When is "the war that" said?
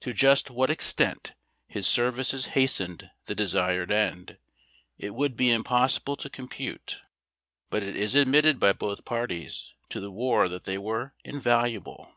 10.00-10.64